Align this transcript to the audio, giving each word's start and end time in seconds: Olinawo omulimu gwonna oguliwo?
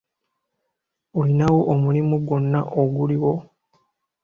Olinawo 1.19 1.59
omulimu 1.73 2.15
gwonna 2.25 2.59
oguliwo? 2.81 3.33